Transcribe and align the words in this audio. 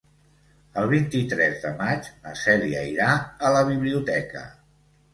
El 0.83 0.89
vint-i-tres 0.93 1.61
de 1.67 1.75
maig 1.83 2.11
na 2.25 2.35
Cèlia 2.47 2.83
irà 2.97 3.13
a 3.51 3.55
la 3.61 3.65
biblioteca. 3.73 4.47